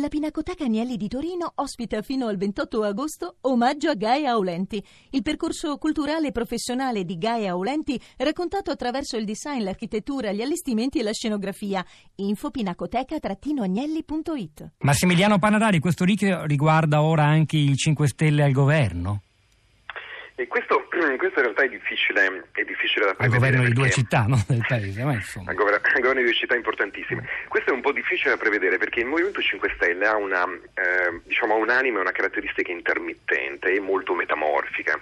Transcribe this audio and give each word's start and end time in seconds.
La 0.00 0.08
Pinacoteca 0.08 0.64
Agnelli 0.64 0.96
di 0.96 1.08
Torino 1.08 1.52
ospita 1.56 2.00
fino 2.00 2.28
al 2.28 2.38
28 2.38 2.84
agosto 2.84 3.36
Omaggio 3.42 3.90
a 3.90 3.94
Gaia 3.94 4.30
Aulenti, 4.30 4.82
il 5.10 5.20
percorso 5.20 5.76
culturale 5.76 6.28
e 6.28 6.32
professionale 6.32 7.04
di 7.04 7.18
Gaia 7.18 7.50
Aulenti 7.50 8.00
raccontato 8.16 8.70
attraverso 8.70 9.18
il 9.18 9.26
design, 9.26 9.62
l'architettura, 9.62 10.32
gli 10.32 10.40
allestimenti 10.40 11.00
e 11.00 11.02
la 11.02 11.12
scenografia. 11.12 11.84
Info 12.14 12.50
pinacoteca-agnelli.it 12.50 14.70
Massimiliano 14.78 15.38
Panadari, 15.38 15.80
questo 15.80 16.06
riguarda 16.06 17.02
ora 17.02 17.24
anche 17.24 17.58
il 17.58 17.76
5 17.76 18.08
Stelle 18.08 18.42
al 18.42 18.52
governo? 18.52 19.20
E 20.34 20.46
questo, 20.46 20.79
questo, 21.16 21.38
in 21.38 21.44
realtà 21.44 21.62
è 21.62 21.68
difficile, 21.68 22.48
è 22.52 22.62
difficile 22.64 23.06
da 23.06 23.14
prevedere. 23.14 23.24
Al 23.24 23.30
governo 23.30 23.64
di 23.66 23.72
due 23.72 23.90
città 23.90 24.24
no? 24.26 24.42
del 24.46 24.64
paese, 24.66 25.04
ma 25.04 25.14
insomma. 25.14 25.50
Al 25.50 25.56
governo, 25.56 25.80
al 25.82 26.00
governo, 26.00 26.20
di 26.20 26.26
due 26.26 26.34
città 26.34 26.54
importantissime. 26.54 27.22
Mm. 27.22 27.48
Questo 27.48 27.70
è 27.70 27.72
un 27.72 27.80
po' 27.80 27.92
difficile 27.92 28.30
da 28.30 28.36
prevedere 28.36 28.78
perché 28.78 29.00
il 29.00 29.06
Movimento 29.06 29.40
5 29.40 29.72
Stelle 29.76 30.06
ha 30.06 30.16
una, 30.16 30.44
eh, 30.44 31.20
diciamo, 31.24 31.56
un'anima 31.56 31.98
e 31.98 32.00
una 32.00 32.12
caratteristica 32.12 32.70
intermittente 32.70 33.72
e 33.72 33.80
molto 33.80 34.14
metamorfica 34.14 34.98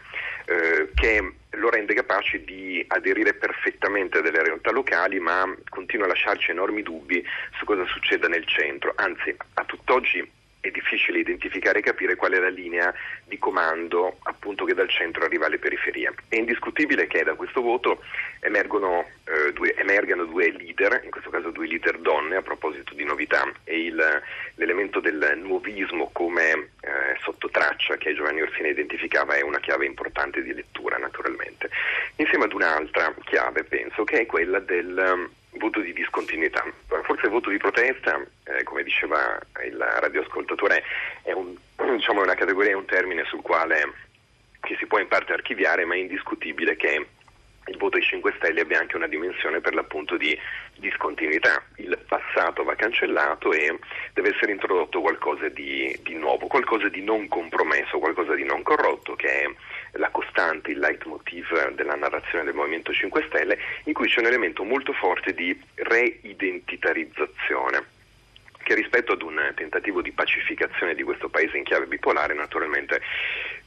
eh, 0.47 0.91
che 0.95 1.33
lo 1.53 1.71
rende 1.71 1.95
capace 1.95 2.45
di 2.45 2.85
aderire 2.89 3.35
perfettamente 3.35 4.19
a 4.19 4.21
delle 4.21 4.43
realtà 4.43 4.71
locali 4.71 5.19
ma 5.19 5.45
continua 5.69 6.07
a 6.07 6.09
lasciarci 6.09 6.51
enormi 6.51 6.83
dubbi 6.83 7.25
su 7.59 7.65
cosa 7.65 7.85
succeda 7.87 8.29
nel 8.29 8.47
centro. 8.47 8.93
Anzi, 8.97 9.35
a 9.55 9.65
tutt'oggi 9.65 10.37
è 10.61 10.71
difficile 10.71 11.21
identificare 11.21 11.79
e 11.79 11.83
capire 11.83 12.17
qual 12.17 12.33
è 12.33 12.39
la 12.39 12.49
linea 12.49 12.93
di 13.25 13.39
comando 13.39 14.19
appunto 14.25 14.65
che 14.65 14.75
dal 14.75 14.89
centro 14.89 15.25
arriva 15.25 15.47
alle 15.47 15.59
periferie. 15.59 16.13
È 16.29 16.37
indiscutibile 16.37 17.07
che 17.07 17.23
da 17.23 17.35
questo 17.35 17.61
voto 17.61 18.03
emergono, 18.41 19.07
eh, 19.25 19.53
due, 19.53 19.75
emergano 19.77 20.25
due 20.25 20.51
leader, 20.51 21.01
in 21.05 21.11
questo 21.11 21.31
caso 21.31 21.51
due 21.51 21.67
leader 21.67 21.99
donne 21.99 22.37
a 22.37 22.43
proposito 22.43 22.95
di 22.95 23.05
novità 23.05 23.51
e 23.65 23.85
il, 23.85 24.23
l'elemento 24.55 25.01
del 25.01 25.39
nuovismo 25.43 26.11
come 26.13 26.71
eh, 26.81 27.17
sottotraccia 27.23 27.97
che 27.97 28.15
Giovanni 28.15 28.43
Orsini 28.43 28.71
identificava 28.71 29.35
è 29.35 29.43
una 29.43 29.61
chiave 29.61 29.87
importante 29.87 30.43
di 30.43 30.53
lettura 30.53 30.99
naturalmente. 30.99 31.71
Insieme 32.17 32.45
ad 32.45 32.53
un'altra 32.53 33.15
chiave 33.25 33.65
penso 33.65 34.05
che 34.05 34.21
è 34.21 34.27
quella 34.27 34.59
del 34.59 35.31
voto 35.53 35.81
di 35.81 35.93
discontinuità. 35.93 36.65
Forse 37.19 37.27
il 37.27 37.33
voto 37.33 37.51
di 37.51 37.59
protesta, 37.59 38.25
eh, 38.45 38.63
come 38.63 38.85
diceva 38.85 39.37
il 39.67 39.77
radioascoltatore, 39.77 40.85
è 41.23 41.33
un, 41.33 41.53
diciamo, 41.97 42.23
una 42.23 42.37
categoria, 42.37 42.77
un 42.77 42.85
termine 42.85 43.25
sul 43.25 43.43
quale 43.43 43.93
si 44.79 44.87
può 44.87 45.01
in 45.01 45.09
parte 45.09 45.33
archiviare, 45.33 45.85
ma 45.85 45.95
è 45.95 45.99
indiscutibile 45.99 46.77
che 46.77 47.07
il 47.67 47.77
voto 47.77 47.97
ai 47.97 48.05
5 48.05 48.35
Stelle 48.37 48.61
abbia 48.61 48.79
anche 48.79 48.95
una 48.95 49.09
dimensione 49.09 49.61
per 49.61 49.75
l'appunto 49.75 50.17
di 50.17 50.39
discontinuità. 50.77 51.61
Il 51.77 51.99
passato 52.07 52.63
va 52.63 52.77
cancellato 52.77 53.53
e 53.53 53.77
deve 54.15 54.33
essere 54.35 54.53
introdotto 54.53 55.01
qualcosa 55.01 55.49
di, 55.49 55.99
di 56.05 56.15
nuovo, 56.15 56.47
qualcosa 56.47 56.89
di 56.89 57.03
non 57.03 57.27
compromesso, 57.27 57.99
qualcosa 57.99 58.35
di 58.35 58.45
non 58.45 58.63
corrotto, 58.63 59.17
che 59.17 59.43
è 59.43 59.51
la 59.93 60.11
costante, 60.11 60.71
il 60.71 60.79
leitmotiv 60.79 61.71
della 61.71 61.95
narrazione 61.95 62.45
del 62.45 62.55
Movimento 62.55 62.93
5 62.93 63.25
Stelle, 63.29 63.59
in 63.85 63.93
cui 63.93 64.09
c'è 64.09 64.21
un 64.21 64.27
elemento 64.27 64.65
molto 64.65 64.93
forte 64.93 65.35
di 65.35 65.59
reidentitarizzazione 65.75 67.97
che 68.63 68.75
rispetto 68.75 69.13
ad 69.13 69.23
un 69.23 69.53
tentativo 69.55 70.03
di 70.03 70.13
pacificazione 70.13 70.95
di 70.95 71.03
questo 71.03 71.31
paese 71.31 71.57
in 71.57 71.65
chiave 71.65 71.87
bipolare 71.87 72.35
naturalmente 72.35 73.01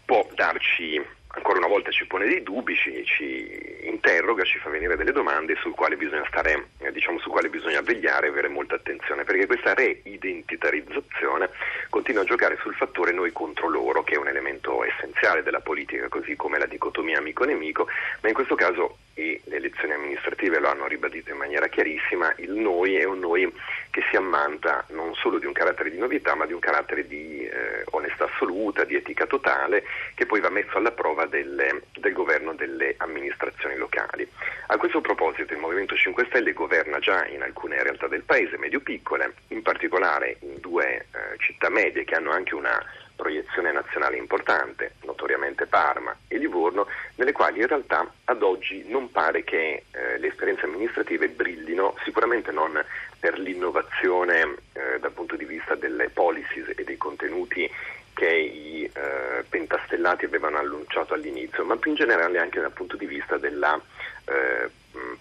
può 0.05 0.29
darci 0.35 1.01
ancora 1.33 1.59
una 1.59 1.67
volta 1.67 1.91
ci 1.91 2.05
pone 2.05 2.25
dei 2.25 2.43
dubbi, 2.43 2.75
ci, 2.75 3.03
ci, 3.05 3.79
interroga, 3.83 4.43
ci 4.43 4.57
fa 4.59 4.69
venire 4.69 4.97
delle 4.97 5.11
domande 5.11 5.55
sul 5.61 5.73
quale 5.73 5.95
bisogna 5.95 6.25
stare, 6.27 6.69
eh, 6.79 6.91
diciamo, 6.91 7.19
su 7.19 7.29
quale 7.29 7.49
bisogna 7.49 7.81
vegliare 7.81 8.27
e 8.27 8.29
avere 8.29 8.47
molta 8.47 8.75
attenzione, 8.75 9.23
perché 9.23 9.45
questa 9.45 9.73
reidentitarizzazione 9.73 11.49
continua 11.89 12.21
a 12.23 12.25
giocare 12.25 12.57
sul 12.61 12.73
fattore 12.73 13.11
noi 13.11 13.31
contro 13.31 13.69
loro, 13.69 14.03
che 14.03 14.15
è 14.15 14.17
un 14.17 14.27
elemento 14.27 14.83
essenziale 14.83 15.43
della 15.43 15.61
politica, 15.61 16.09
così 16.09 16.35
come 16.35 16.57
la 16.57 16.65
dicotomia 16.65 17.19
amico-nemico, 17.19 17.87
ma 18.21 18.27
in 18.27 18.33
questo 18.33 18.55
caso 18.55 18.97
e 19.13 19.41
le 19.43 19.57
elezioni 19.57 19.93
amministrative 19.93 20.59
lo 20.59 20.69
hanno 20.69 20.87
ribadito 20.87 21.31
in 21.31 21.37
maniera 21.37 21.67
chiarissima, 21.67 22.33
il 22.37 22.53
noi 22.53 22.95
è 22.95 23.03
un 23.03 23.19
noi 23.19 23.51
che 23.89 24.01
si 24.09 24.15
ammanta 24.15 24.85
non 24.89 25.13
solo 25.15 25.37
di 25.37 25.45
un 25.45 25.51
carattere 25.51 25.91
di 25.91 25.97
novità, 25.97 26.33
ma 26.33 26.45
di 26.45 26.53
un 26.53 26.59
carattere 26.59 27.05
di 27.05 27.45
eh, 27.45 27.83
onestà 27.91 28.25
assoluta, 28.25 28.85
di 28.85 28.95
etica 28.95 29.25
totale, 29.25 29.83
che 30.15 30.25
poi 30.25 30.39
va 30.39 30.49
messo 30.49 30.77
alla 30.77 30.91
prova 30.91 31.20
delle, 31.25 31.81
del 31.99 32.13
governo 32.13 32.53
delle 32.53 32.95
amministrazioni 32.97 33.75
locali. 33.75 34.27
A 34.67 34.77
questo 34.77 35.01
proposito 35.01 35.53
il 35.53 35.59
Movimento 35.59 35.95
5 35.95 36.25
Stelle 36.27 36.53
governa 36.53 36.99
già 36.99 37.25
in 37.27 37.41
alcune 37.41 37.81
realtà 37.81 38.07
del 38.07 38.23
paese, 38.23 38.57
medio-piccole, 38.57 39.33
in 39.49 39.61
particolare 39.61 40.37
in 40.41 40.59
due 40.59 40.97
eh, 41.11 41.37
città 41.37 41.69
medie 41.69 42.03
che 42.03 42.15
hanno 42.15 42.31
anche 42.31 42.55
una 42.55 42.83
proiezione 43.21 43.71
nazionale 43.71 44.17
importante, 44.17 44.93
notoriamente 45.03 45.67
Parma 45.67 46.15
e 46.27 46.37
Livorno, 46.39 46.87
nelle 47.15 47.31
quali 47.31 47.59
in 47.59 47.67
realtà 47.67 48.11
ad 48.25 48.41
oggi 48.41 48.83
non 48.87 49.11
pare 49.11 49.43
che 49.43 49.83
eh, 49.91 50.17
le 50.17 50.27
esperienze 50.27 50.65
amministrative 50.65 51.29
brillino, 51.29 51.95
sicuramente 52.03 52.51
non 52.51 52.83
per 53.19 53.37
l'innovazione 53.37 54.55
eh, 54.73 54.99
dal 54.99 55.11
punto 55.11 55.35
di 55.35 55.45
vista 55.45 55.75
delle 55.75 56.09
policies 56.09 56.73
e 56.75 56.83
dei 56.83 56.97
contenuti 56.97 57.69
che 58.15 58.27
i 58.27 58.83
eh, 58.83 59.20
pentastellati 59.43 60.25
avevano 60.25 60.57
annunciato 60.57 61.13
all'inizio, 61.13 61.63
ma 61.65 61.77
più 61.77 61.91
in 61.91 61.97
generale 61.97 62.39
anche 62.39 62.59
dal 62.59 62.71
punto 62.71 62.97
di 62.97 63.05
vista 63.05 63.37
della 63.37 63.79
eh, 64.25 64.69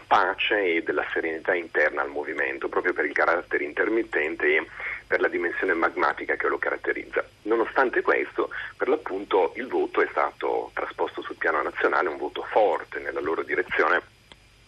pace 0.07 0.77
e 0.77 0.83
della 0.83 1.07
serenità 1.13 1.55
interna 1.55 2.03
al 2.03 2.09
movimento, 2.09 2.69
proprio 2.69 2.93
per 2.93 3.05
il 3.05 3.13
carattere 3.13 3.65
intermittente 3.65 4.57
e 4.57 4.67
per 5.07 5.21
la 5.21 5.29
dimensione 5.29 5.75
magmatica 5.75 6.37
che 6.37 6.49
lo 6.49 6.59
caratterizza. 6.59 7.25
Nonostante 7.43 8.03
questo, 8.03 8.51
per 8.77 8.89
l'appunto 8.89 9.53
il 9.57 9.67
voto 9.67 10.03
è 10.03 10.09
stato 10.11 10.71
trasposto 10.75 11.23
sul 11.23 11.37
piano 11.37 11.63
nazionale, 11.63 12.09
un 12.09 12.17
voto 12.17 12.43
forte 12.51 12.99
nella 13.01 13.21
loro 13.21 13.43
direzione, 13.43 14.01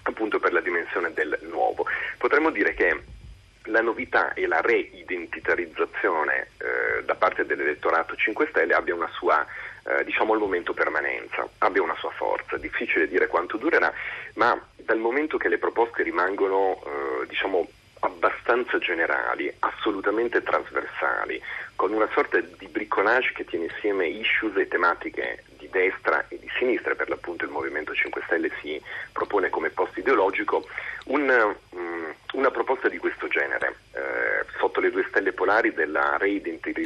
appunto 0.02 0.38
per 0.38 0.52
la 0.52 0.60
dimensione 0.60 1.12
del 1.12 1.38
nuovo. 1.42 1.86
Potremmo 2.18 2.50
dire 2.50 2.74
che 2.74 3.02
la 3.66 3.80
novità 3.80 4.32
e 4.32 4.46
la 4.46 4.60
reidentitarizzazione 4.60 6.50
da 7.04 7.14
parte 7.14 7.44
dell'elettorato 7.44 8.14
5 8.16 8.46
Stelle 8.48 8.74
abbia 8.74 8.94
una 8.94 9.10
sua 9.12 9.44
eh, 9.84 10.04
diciamo 10.04 10.32
al 10.32 10.38
momento 10.38 10.74
permanenza, 10.74 11.46
abbia 11.58 11.82
una 11.82 11.96
sua 11.96 12.10
forza, 12.10 12.56
difficile 12.56 13.08
dire 13.08 13.26
quanto 13.26 13.56
durerà, 13.56 13.92
ma 14.34 14.60
dal 14.76 14.98
momento 14.98 15.36
che 15.36 15.48
le 15.48 15.58
proposte 15.58 16.02
rimangono 16.02 16.80
eh, 16.84 17.26
diciamo 17.26 17.68
abbastanza 18.02 18.78
generali, 18.78 19.52
assolutamente 19.60 20.42
trasversali, 20.42 21.40
con 21.76 21.92
una 21.92 22.08
sorta 22.12 22.40
di 22.40 22.66
bricolage 22.66 23.32
che 23.32 23.44
tiene 23.44 23.66
insieme 23.66 24.06
issues 24.06 24.56
e 24.56 24.68
tematiche 24.68 25.44
di 25.56 25.68
destra 25.68 26.24
e 26.28 26.38
di 26.38 26.50
sinistra, 26.58 26.94
per 26.94 27.08
l'appunto 27.08 27.44
il 27.44 27.50
Movimento 27.50 27.94
5 27.94 28.22
Stelle 28.26 28.50
si 28.60 28.80
propone 29.12 29.50
come 29.50 29.70
post 29.70 29.96
ideologico, 29.96 30.66
un, 31.06 31.56
um, 31.70 32.14
una 32.32 32.50
proposta 32.50 32.88
di 32.88 32.98
questo 32.98 33.28
genere, 33.28 33.76
eh, 33.92 34.00
sotto 34.58 34.80
le 34.80 34.90
due 34.90 35.04
stelle 35.08 35.32
polari 35.32 35.72
della 35.72 36.16
reidentità 36.18 36.80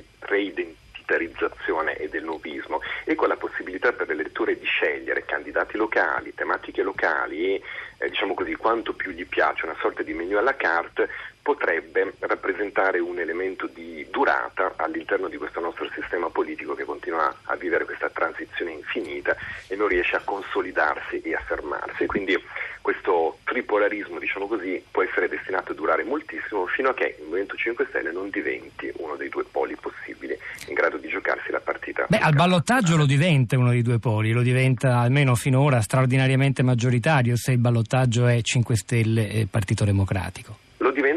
militarizzazione 1.06 1.96
e 1.96 2.08
del 2.08 2.24
nuovismo 2.24 2.80
e 3.04 3.14
con 3.14 3.28
la 3.28 3.36
possibilità 3.36 3.92
per 3.92 4.08
l'elettore 4.08 4.58
di 4.58 4.66
scegliere 4.66 5.24
candidati 5.24 5.76
locali, 5.76 6.34
tematiche 6.34 6.82
locali 6.82 7.54
e 7.54 7.62
eh, 7.98 8.08
diciamo 8.10 8.34
così 8.34 8.54
quanto 8.56 8.92
più 8.92 9.12
gli 9.12 9.26
piace, 9.26 9.64
una 9.64 9.76
sorta 9.80 10.02
di 10.02 10.12
menu 10.12 10.36
alla 10.36 10.56
carte, 10.56 11.08
potrebbe 11.46 12.12
rappresentare 12.18 12.98
un 12.98 13.20
elemento 13.20 13.68
di 13.68 14.04
durata 14.10 14.72
all'interno 14.74 15.28
di 15.28 15.36
questo 15.36 15.60
nostro 15.60 15.88
sistema 15.94 16.28
politico 16.28 16.74
che 16.74 16.82
continua 16.82 17.32
a 17.44 17.54
vivere 17.54 17.84
questa 17.84 18.10
transizione 18.10 18.72
infinita 18.72 19.36
e 19.68 19.76
non 19.76 19.86
riesce 19.86 20.16
a 20.16 20.22
consolidarsi 20.24 21.20
e 21.20 21.34
a 21.36 21.42
fermarsi. 21.46 22.06
Quindi 22.06 22.36
questo 22.80 23.38
tripolarismo, 23.44 24.18
diciamo 24.18 24.48
così, 24.48 24.82
può 24.90 25.04
essere 25.04 25.28
destinato 25.28 25.70
a 25.70 25.76
durare 25.76 26.02
moltissimo 26.02 26.66
fino 26.66 26.88
a 26.88 26.94
che 26.94 27.14
il 27.20 27.26
Movimento 27.26 27.54
5 27.54 27.86
Stelle 27.90 28.10
non 28.10 28.28
diventi 28.28 28.90
uno 28.96 29.14
dei 29.14 29.28
due 29.28 29.44
poli 29.48 29.76
possibili 29.76 30.36
in 30.66 30.74
grado 30.74 30.96
di 30.96 31.06
giocarsi 31.06 31.52
la 31.52 31.60
partita. 31.60 32.06
Beh, 32.08 32.18
al 32.18 32.34
ballottaggio 32.34 32.96
lo 32.96 33.06
diventa 33.06 33.56
uno 33.56 33.70
dei 33.70 33.82
due 33.82 34.00
poli, 34.00 34.32
lo 34.32 34.42
diventa 34.42 34.98
almeno 34.98 35.36
finora 35.36 35.80
straordinariamente 35.80 36.64
maggioritario 36.64 37.36
se 37.36 37.52
il 37.52 37.58
ballottaggio 37.58 38.26
è 38.26 38.42
5 38.42 38.74
Stelle 38.74 39.30
e 39.30 39.46
Partito 39.48 39.84
Democratico. 39.84 40.64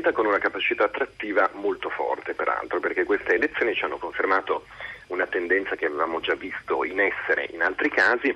Diventa 0.10 0.12
con 0.14 0.26
una 0.26 0.40
capacità 0.40 0.86
attrattiva 0.86 1.50
molto 1.54 1.90
forte, 1.90 2.34
peraltro, 2.34 2.80
perché 2.80 3.04
queste 3.04 3.36
elezioni 3.36 3.76
ci 3.76 3.84
hanno 3.84 3.98
confermato 3.98 4.66
una 5.08 5.28
tendenza 5.28 5.76
che 5.76 5.86
avevamo 5.86 6.20
già 6.20 6.34
visto 6.34 6.84
in 6.84 7.00
essere 7.00 7.48
in 7.52 7.62
altri 7.62 7.90
casi, 7.90 8.36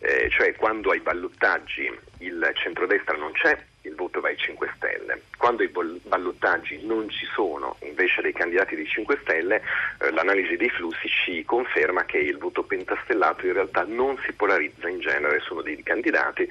eh, 0.00 0.28
cioè 0.30 0.56
quando 0.56 0.90
ai 0.90 1.00
ballottaggi 1.00 1.88
il 2.18 2.50
centrodestra 2.54 3.16
non 3.16 3.30
c'è, 3.32 3.56
il 3.94 3.96
voto 3.96 4.20
va 4.20 4.28
ai 4.28 4.36
5 4.36 4.72
Stelle. 4.76 5.22
Quando 5.38 5.62
i 5.62 5.70
ballottaggi 5.70 6.84
non 6.84 7.08
ci 7.08 7.26
sono 7.32 7.76
invece 7.82 8.22
dei 8.22 8.32
candidati 8.32 8.74
dei 8.74 8.86
5 8.86 9.18
Stelle, 9.22 9.62
eh, 10.00 10.10
l'analisi 10.10 10.56
dei 10.56 10.68
flussi 10.68 11.08
ci 11.08 11.44
conferma 11.44 12.04
che 12.04 12.18
il 12.18 12.38
voto 12.38 12.64
pentastellato 12.64 13.46
in 13.46 13.52
realtà 13.52 13.84
non 13.86 14.18
si 14.26 14.32
polarizza 14.32 14.88
in 14.88 15.00
genere 15.00 15.40
su 15.40 15.52
uno 15.52 15.62
dei 15.62 15.80
candidati, 15.82 16.42
eh, 16.42 16.48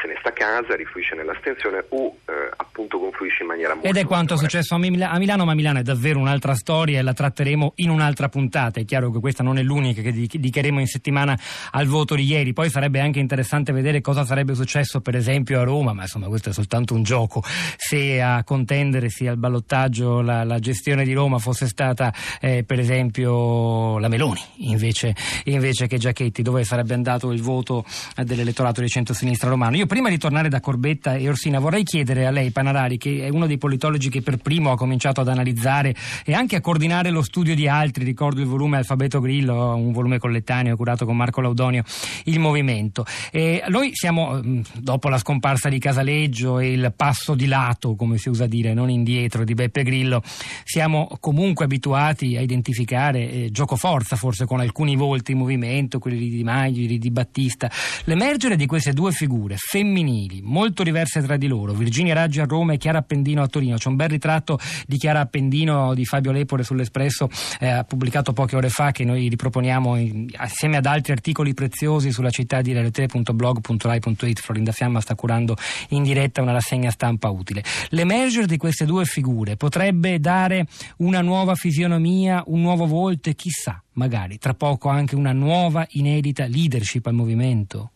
se 0.00 0.08
ne 0.08 0.16
sta 0.20 0.30
a 0.30 0.32
casa, 0.32 0.74
rifluisce 0.74 1.14
nell'astensione 1.14 1.84
o 1.90 2.16
eh, 2.26 2.50
appunto 2.56 2.98
confluisce 2.98 3.42
in 3.42 3.48
maniera 3.48 3.74
molto 3.74 3.88
Ed 3.88 3.96
è 3.96 4.04
quanto 4.04 4.34
è 4.34 4.36
successo 4.36 4.74
a, 4.74 4.78
Mil- 4.78 5.02
a, 5.02 5.18
Milano, 5.18 5.44
ma 5.44 5.54
Milano 5.54 5.80
è 5.80 5.82
davvero 5.82 6.18
un'altra 6.18 6.54
storia 6.54 6.98
e 6.98 7.02
la 7.02 7.12
tratteremo 7.12 7.72
in 7.76 7.90
un'altra 7.90 8.28
puntata. 8.28 8.80
È 8.80 8.84
chiaro 8.84 9.10
che 9.10 9.20
questa 9.20 9.42
non 9.42 9.58
è 9.58 9.62
l'unica 9.62 10.00
che 10.00 10.12
dedicheremo 10.12 10.80
in 10.80 10.86
settimana 10.86 11.38
al 11.72 11.86
voto 11.86 12.14
di 12.14 12.24
ieri. 12.24 12.52
Poi 12.52 12.70
sarebbe 12.70 13.00
anche 13.00 13.18
interessante 13.18 13.72
vedere 13.72 14.00
cosa 14.00 14.24
sarebbe 14.24 14.54
successo 14.54 15.00
per 15.00 15.16
esempio 15.16 15.60
a 15.60 15.64
Roma, 15.64 15.92
ma 15.92 16.02
insomma 16.02 16.28
questo 16.28 16.50
è 16.50 16.52
soltanto 16.52 16.87
un 16.94 17.02
gioco. 17.02 17.42
Se 17.76 18.20
a 18.20 18.44
contendere 18.44 19.08
sia 19.08 19.30
al 19.30 19.38
ballottaggio 19.38 20.20
la, 20.20 20.44
la, 20.44 20.58
gestione 20.58 21.04
di 21.04 21.12
Roma 21.12 21.38
fosse 21.38 21.66
stata 21.66 22.12
eh, 22.40 22.64
per 22.64 22.78
esempio 22.78 23.98
la 23.98 24.08
Meloni 24.08 24.40
invece, 24.58 25.14
invece, 25.44 25.86
che 25.86 25.98
Giachetti, 25.98 26.42
dove 26.42 26.64
sarebbe 26.64 26.94
andato 26.94 27.30
il 27.32 27.40
voto 27.42 27.84
dell'elettorato 28.16 28.80
di 28.80 28.88
centro-sinistra 28.88 29.48
romano. 29.48 29.76
Io 29.76 29.86
prima 29.86 30.08
di 30.08 30.18
tornare 30.18 30.48
da 30.48 30.60
Corbetta 30.60 31.14
e 31.14 31.28
Orsina 31.28 31.58
vorrei 31.58 31.84
chiedere 31.84 32.26
a 32.26 32.30
lei, 32.30 32.50
Panarari, 32.50 32.98
che 32.98 33.24
è 33.24 33.28
uno 33.28 33.46
dei 33.46 33.58
politologi 33.58 34.10
che 34.10 34.22
per 34.22 34.36
primo 34.36 34.70
ha 34.72 34.76
cominciato 34.76 35.20
ad 35.20 35.28
analizzare 35.28 35.94
e 36.24 36.34
anche 36.34 36.56
a 36.56 36.60
coordinare 36.60 37.10
lo 37.10 37.22
studio 37.22 37.54
di 37.54 37.68
altri, 37.68 38.04
ricordo 38.04 38.40
il 38.40 38.46
volume 38.46 38.76
Alfabeto 38.76 39.20
Grillo, 39.20 39.74
un 39.74 39.92
volume 39.92 40.18
collettaneo 40.18 40.76
curato 40.76 41.04
con 41.04 41.16
Marco 41.16 41.40
Laudonio, 41.40 41.82
il 42.24 42.38
movimento. 42.38 43.04
E 43.30 43.62
noi 43.68 43.90
siamo, 43.92 44.40
dopo 44.74 45.08
la 45.08 45.18
scomparsa 45.18 45.68
di 45.68 45.78
Casaleggio 45.78 46.58
e 46.58 46.67
il 46.68 46.92
passo 46.94 47.34
di 47.34 47.46
lato, 47.46 47.94
come 47.94 48.18
si 48.18 48.28
usa 48.28 48.46
dire, 48.46 48.74
non 48.74 48.90
indietro, 48.90 49.44
di 49.44 49.54
Beppe 49.54 49.82
Grillo, 49.82 50.22
siamo 50.64 51.08
comunque 51.20 51.64
abituati 51.64 52.36
a 52.36 52.40
identificare 52.40 53.30
eh, 53.30 53.48
gioco 53.50 53.76
forza 53.76 54.16
forse 54.16 54.44
con 54.44 54.60
alcuni 54.60 54.96
volti 54.96 55.32
in 55.32 55.38
movimento, 55.38 55.98
quelli 55.98 56.28
di 56.28 56.44
Maio, 56.44 56.86
di 56.86 57.10
Battista. 57.10 57.70
L'emergere 58.04 58.56
di 58.56 58.66
queste 58.66 58.92
due 58.92 59.12
figure 59.12 59.56
femminili, 59.56 60.40
molto 60.42 60.82
diverse 60.82 61.22
tra 61.22 61.36
di 61.36 61.46
loro, 61.46 61.72
Virginia 61.72 62.14
Raggi 62.14 62.40
a 62.40 62.44
Roma 62.44 62.72
e 62.72 62.76
Chiara 62.76 62.98
Appendino 62.98 63.42
a 63.42 63.46
Torino, 63.46 63.76
c'è 63.76 63.88
un 63.88 63.96
bel 63.96 64.08
ritratto 64.08 64.58
di 64.86 64.96
Chiara 64.96 65.20
Appendino 65.20 65.94
di 65.94 66.04
Fabio 66.04 66.32
Lepore 66.32 66.62
sull'Espresso, 66.62 67.28
eh, 67.60 67.84
pubblicato 67.86 68.32
poche 68.32 68.56
ore 68.56 68.68
fa, 68.68 68.90
che 68.90 69.04
noi 69.04 69.28
riproponiamo 69.28 69.96
in, 69.96 70.28
assieme 70.36 70.76
ad 70.76 70.86
altri 70.86 71.12
articoli 71.12 71.54
preziosi 71.54 72.10
sulla 72.10 72.30
città 72.30 72.60
di 72.60 72.72
rete.blog.rai.it. 72.72 74.40
Florinda 74.40 74.72
Fiamma 74.72 75.00
sta 75.00 75.14
curando 75.14 75.56
in 75.90 76.02
diretta 76.02 76.42
una 76.42 76.52
rassegna 76.58 76.90
stampa 76.90 77.28
utile. 77.30 77.62
L'emergere 77.90 78.46
di 78.46 78.56
queste 78.56 78.84
due 78.84 79.04
figure 79.04 79.56
potrebbe 79.56 80.18
dare 80.18 80.66
una 80.98 81.20
nuova 81.20 81.54
fisionomia, 81.54 82.42
un 82.46 82.60
nuovo 82.60 82.86
volto 82.86 83.30
e 83.30 83.34
chissà, 83.34 83.82
magari 83.92 84.38
tra 84.38 84.54
poco 84.54 84.88
anche 84.88 85.14
una 85.14 85.32
nuova 85.32 85.86
inedita 85.90 86.46
leadership 86.46 87.06
al 87.06 87.14
movimento? 87.14 87.92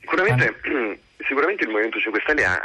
Sicuramente, 0.00 0.56
sicuramente 1.26 1.64
il 1.64 1.70
Movimento 1.70 1.98
5 1.98 2.20
Stelle 2.22 2.44
ha 2.44 2.60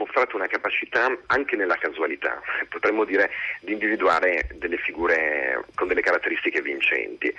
mostrato 0.00 0.36
una 0.36 0.46
capacità 0.46 1.14
anche 1.26 1.56
nella 1.56 1.76
casualità, 1.76 2.40
potremmo 2.68 3.04
dire, 3.04 3.30
di 3.60 3.72
individuare 3.72 4.48
delle 4.54 4.78
figure 4.78 5.64
con 5.74 5.88
delle 5.88 6.00
caratteristiche 6.00 6.62
vincenti, 6.62 7.28
eh, 7.28 7.34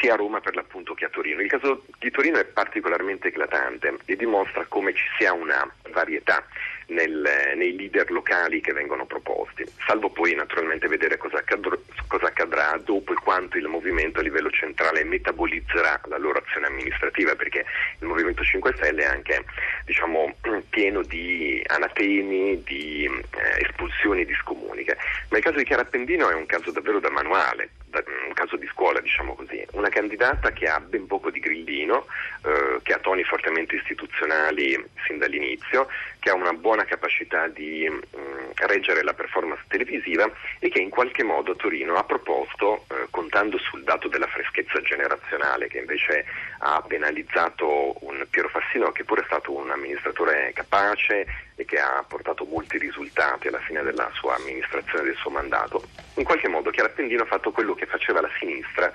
sia 0.00 0.12
a 0.12 0.16
Roma 0.16 0.40
per 0.40 0.54
l'appunto 0.54 0.92
che 0.92 1.06
a 1.06 1.08
Torino. 1.08 1.40
Il 1.40 1.48
caso 1.48 1.84
di 1.98 2.10
Torino 2.10 2.38
è 2.38 2.44
particolarmente 2.44 3.28
eclatante 3.28 3.96
e 4.04 4.16
dimostra 4.16 4.66
come 4.68 4.92
ci 4.94 5.04
sia 5.16 5.32
una 5.32 5.66
varietà 5.90 6.44
nel, 6.88 7.54
nei 7.56 7.76
leader 7.76 8.10
locali 8.10 8.60
che 8.60 8.72
vengono 8.72 9.06
proposti, 9.06 9.64
salvo 9.86 10.10
poi 10.10 10.34
naturalmente 10.34 10.88
vedere 10.88 11.16
cosa, 11.16 11.38
accadr- 11.38 11.78
cosa, 12.08 12.26
accadrà 12.26 12.78
dopo 12.82 13.12
e 13.12 13.16
quanto 13.16 13.56
il 13.56 13.68
movimento 13.68 14.20
a 14.20 14.22
livello 14.22 14.50
centrale 14.50 15.04
metabolizzerà 15.04 16.00
la 16.08 16.18
loro 16.18 16.42
azione 16.44 16.66
amministrativa, 16.66 17.34
perché 17.34 17.64
il 18.00 18.06
Movimento 18.06 18.42
5 18.42 18.74
Stelle 18.76 19.02
è 19.02 19.06
anche 19.06 19.44
diciamo, 19.86 20.33
pieno 20.74 21.02
di 21.02 21.62
anatemi, 21.68 22.60
di 22.64 23.04
eh, 23.04 23.64
espulsioni 23.64 24.24
di 24.24 24.34
scomuniche. 24.34 24.96
Ma 25.28 25.38
il 25.38 25.44
caso 25.44 25.58
di 25.58 25.64
Chiara 25.64 25.86
è 25.88 26.34
un 26.34 26.46
caso 26.46 26.72
davvero 26.72 26.98
da 26.98 27.10
manuale, 27.10 27.70
un 27.92 28.32
caso 28.34 28.56
di 28.56 28.66
scuola, 28.66 28.98
diciamo 28.98 29.36
così. 29.36 29.64
Una 29.70 29.88
candidata 29.88 30.50
che 30.50 30.66
ha 30.66 30.80
ben 30.80 31.06
poco 31.06 31.30
di 31.30 31.38
grillino, 31.38 32.06
eh, 32.44 32.80
che 32.82 32.92
ha 32.92 32.98
toni 32.98 33.22
fortemente 33.22 33.76
istituzionali 33.76 34.84
sin 35.06 35.18
dall'inizio, 35.18 35.86
che 36.24 36.30
ha 36.30 36.34
una 36.34 36.54
buona 36.54 36.86
capacità 36.86 37.48
di 37.48 37.86
mh, 37.86 38.18
mm, 38.18 38.50
reggere 38.66 39.02
la 39.02 39.12
performance 39.12 39.62
televisiva 39.68 40.26
e 40.58 40.70
che 40.70 40.78
in 40.78 40.88
qualche 40.88 41.22
modo 41.22 41.54
Torino 41.54 41.96
ha 41.96 42.04
proposto, 42.04 42.86
eh, 42.88 43.08
contando 43.10 43.58
sul 43.58 43.84
dato 43.84 44.08
della 44.08 44.26
freschezza 44.26 44.80
generazionale 44.80 45.68
che 45.68 45.80
invece 45.80 46.24
ha 46.60 46.80
penalizzato 46.80 48.02
un 48.06 48.26
Piero 48.30 48.48
Fassino 48.48 48.90
che 48.90 49.04
pure 49.04 49.20
è 49.20 49.26
stato 49.26 49.52
un 49.52 49.70
amministratore 49.70 50.52
capace 50.54 51.26
e 51.56 51.66
che 51.66 51.78
ha 51.78 52.02
portato 52.08 52.46
molti 52.46 52.78
risultati 52.78 53.48
alla 53.48 53.60
fine 53.60 53.82
della 53.82 54.10
sua 54.14 54.36
amministrazione 54.36 55.04
del 55.04 55.16
suo 55.16 55.28
mandato. 55.28 55.84
In 56.14 56.24
qualche 56.24 56.48
modo 56.48 56.70
Chiara 56.70 56.88
Appendino 56.88 57.24
ha 57.24 57.26
fatto 57.26 57.52
quello 57.52 57.74
che 57.74 57.84
faceva 57.84 58.22
la 58.22 58.30
sinistra 58.38 58.90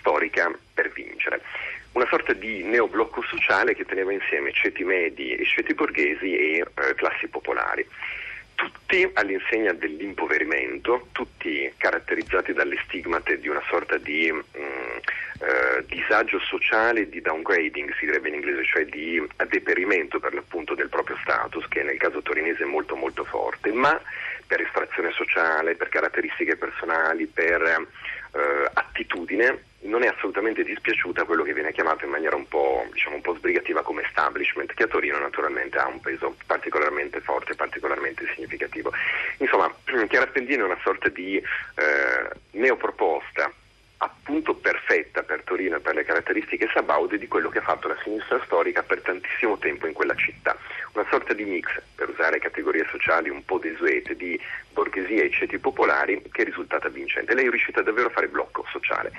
storica 0.00 0.52
per 0.74 0.92
vincere 0.92 1.40
una 1.94 2.06
sorta 2.08 2.32
di 2.32 2.62
neoblocco 2.62 3.22
sociale 3.22 3.74
che 3.74 3.84
teneva 3.84 4.12
insieme 4.12 4.52
ceti 4.52 4.84
medi 4.84 5.34
e 5.34 5.44
ceti 5.44 5.74
borghesi 5.74 6.36
e 6.36 6.58
eh, 6.58 6.94
classi 6.94 7.28
popolari. 7.28 7.86
Tutti 8.54 9.08
all'insegna 9.14 9.72
dell'impoverimento, 9.72 11.08
tutti 11.12 11.72
caratterizzati 11.76 12.52
dalle 12.52 12.78
stigmate 12.84 13.38
di 13.40 13.48
una 13.48 13.62
sorta 13.68 13.96
di 13.98 14.30
mh, 14.30 14.36
mm, 14.36 14.96
eh, 15.40 15.84
disagio 15.86 16.38
sociale, 16.40 17.08
di 17.08 17.20
downgrading 17.20 17.92
si 17.98 18.06
direbbe 18.06 18.28
in 18.28 18.34
inglese, 18.34 18.64
cioè 18.64 18.84
di 18.86 19.24
deperimento 19.48 20.18
per 20.20 20.34
l'appunto 20.34 20.74
del 20.74 20.88
proprio 20.88 21.16
status, 21.22 21.66
che 21.68 21.82
nel 21.82 21.98
caso 21.98 22.22
torinese 22.22 22.62
è 22.62 22.66
molto 22.66 22.94
molto 22.96 23.24
forte, 23.24 23.72
ma 23.72 24.00
per 24.46 24.60
estrazione 24.60 25.10
sociale, 25.12 25.74
per 25.74 25.88
caratteristiche 25.88 26.56
personali, 26.56 27.26
per 27.26 27.62
eh, 27.62 28.70
attitudine, 28.72 29.72
non 29.84 30.02
è 30.02 30.08
assolutamente 30.08 30.64
dispiaciuta 30.64 31.24
quello 31.24 31.42
che 31.42 31.52
viene 31.52 31.72
chiamato 31.72 32.04
in 32.04 32.10
maniera 32.10 32.36
un 32.36 32.48
po', 32.48 32.86
diciamo, 32.92 33.16
un 33.16 33.22
po' 33.22 33.34
sbrigativa 33.34 33.82
come 33.82 34.02
establishment, 34.02 34.72
che 34.74 34.84
a 34.84 34.88
Torino 34.88 35.18
naturalmente 35.18 35.78
ha 35.78 35.86
un 35.86 36.00
peso 36.00 36.36
particolarmente 36.46 37.20
forte, 37.20 37.54
particolarmente 37.54 38.26
significativo. 38.34 38.92
Insomma, 39.38 39.72
Chiara 40.08 40.28
Spendino 40.28 40.64
è 40.64 40.66
una 40.66 40.80
sorta 40.82 41.08
di 41.08 41.36
eh, 41.36 42.30
neoproposta 42.52 43.52
appunto 43.98 44.54
perfetta 44.54 45.22
per 45.22 45.42
Torino 45.44 45.76
e 45.76 45.80
per 45.80 45.94
le 45.94 46.04
caratteristiche 46.04 46.68
sabaude 46.72 47.18
di 47.18 47.28
quello 47.28 47.48
che 47.48 47.58
ha 47.58 47.62
fatto 47.62 47.88
la 47.88 47.96
sinistra 48.02 48.40
storica 48.44 48.82
per 48.82 49.00
tantissimo 49.00 49.58
tempo 49.58 49.86
in 49.86 49.92
quella 49.92 50.14
città. 50.14 50.33
Sorta 51.14 51.32
di 51.32 51.44
mix, 51.44 51.70
per 51.94 52.08
usare 52.08 52.40
categorie 52.40 52.84
sociali 52.90 53.28
un 53.28 53.44
po' 53.44 53.58
desuete, 53.58 54.16
di 54.16 54.36
borghesia 54.72 55.22
e 55.22 55.30
ceti 55.30 55.60
popolari 55.60 56.20
che 56.32 56.42
è 56.42 56.44
risultata 56.44 56.88
vincente. 56.88 57.34
Lei 57.34 57.46
è 57.46 57.50
riuscita 57.50 57.82
davvero 57.82 58.08
a 58.08 58.10
fare 58.10 58.26
blocco 58.26 58.64
sociale 58.68 59.12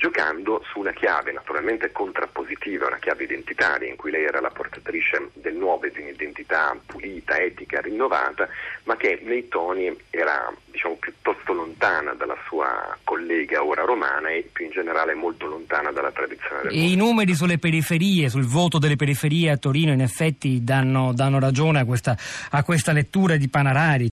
giocando 0.00 0.64
su 0.72 0.80
una 0.80 0.92
chiave 0.92 1.30
naturalmente 1.30 1.92
contrappositiva, 1.92 2.86
una 2.86 2.98
chiave 2.98 3.24
identitaria 3.24 3.86
in 3.86 3.96
cui 3.96 4.10
lei 4.10 4.24
era 4.24 4.40
la 4.40 4.48
portatrice 4.48 5.28
del 5.34 5.54
nuovo 5.54 5.84
e 5.84 5.90
di 5.90 6.00
un'identità 6.00 6.74
pulita, 6.86 7.38
etica, 7.38 7.82
rinnovata, 7.82 8.48
ma 8.84 8.96
che 8.96 9.20
nei 9.22 9.46
toni 9.48 9.94
era 10.08 10.50
diciamo, 10.70 10.96
piuttosto 10.96 11.52
lontana 11.52 12.14
dalla 12.14 12.36
sua 12.48 12.96
collega 13.04 13.62
ora 13.62 13.82
romana 13.84 14.30
e 14.30 14.48
più 14.50 14.64
in 14.64 14.70
generale 14.70 15.12
molto 15.14 15.46
lontana 15.46 15.92
dalla 15.92 16.10
tradizione 16.12 16.62
del 16.62 16.72
E 16.72 16.76
mondo. 16.76 16.92
i 16.92 16.96
numeri 16.96 17.34
sulle 17.34 17.58
periferie, 17.58 18.30
sul 18.30 18.46
voto 18.46 18.78
delle 18.78 18.96
periferie 18.96 19.50
a 19.50 19.58
Torino 19.58 19.92
in 19.92 20.00
effetti 20.00 20.64
danno, 20.64 21.12
danno 21.12 21.38
ragione 21.38 21.80
a 21.80 21.84
questa, 21.84 22.16
a 22.50 22.64
questa 22.64 22.92
lettura 22.92 23.36
di 23.36 23.48
Panarari. 23.48 24.08